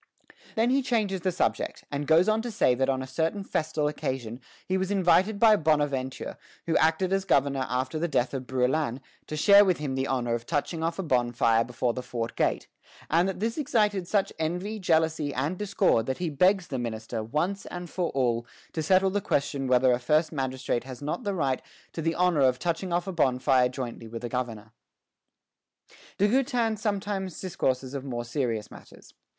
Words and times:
Then 0.55 0.71
he 0.71 0.81
changes 0.81 1.21
the 1.21 1.31
subject, 1.31 1.83
and 1.91 2.07
goes 2.07 2.27
on 2.27 2.41
to 2.41 2.49
say 2.49 2.73
that 2.73 2.89
on 2.89 3.03
a 3.03 3.05
certain 3.05 3.43
festal 3.43 3.87
occasion 3.87 4.39
he 4.67 4.75
was 4.75 4.89
invited 4.89 5.39
by 5.39 5.55
Bonaventure, 5.55 6.39
who 6.65 6.75
acted 6.77 7.13
as 7.13 7.23
governor 7.23 7.67
after 7.69 7.99
the 7.99 8.07
death 8.07 8.33
of 8.33 8.47
Brouillan, 8.47 8.99
to 9.27 9.37
share 9.37 9.63
with 9.63 9.77
him 9.77 9.93
the 9.93 10.07
honor 10.07 10.33
of 10.33 10.47
touching 10.47 10.81
off 10.81 10.97
a 10.97 11.03
bonfire 11.03 11.63
before 11.63 11.93
the 11.93 12.01
fort 12.01 12.35
gate; 12.35 12.67
and 13.11 13.29
that 13.29 13.39
this 13.39 13.59
excited 13.59 14.07
such 14.07 14.33
envy, 14.39 14.79
jealousy, 14.79 15.35
and 15.35 15.59
discord 15.59 16.07
that 16.07 16.17
he 16.17 16.31
begs 16.31 16.69
the 16.69 16.79
minister, 16.79 17.21
once 17.23 17.67
for 17.85 18.09
all, 18.13 18.47
to 18.73 18.81
settle 18.81 19.11
the 19.11 19.21
question 19.21 19.67
whether 19.67 19.91
a 19.91 19.99
first 19.99 20.31
magistrate 20.31 20.83
has 20.83 21.03
not 21.03 21.23
the 21.23 21.35
right 21.35 21.61
to 21.93 22.01
the 22.01 22.15
honor 22.15 22.41
of 22.41 22.57
touching 22.57 22.91
off 22.91 23.05
a 23.05 23.13
bonfire 23.13 23.69
jointly 23.69 24.07
with 24.07 24.23
a 24.23 24.29
governor. 24.29 24.71
De 26.17 26.27
Goutin 26.27 26.75
sometimes 26.75 27.39
discourses 27.39 27.93
of 27.93 28.03
more 28.03 28.25
serious 28.25 28.71
matters. 28.71 29.13